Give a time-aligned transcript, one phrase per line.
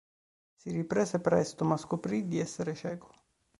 [0.55, 3.13] Si riprese presto, ma scoprì di essere cieco.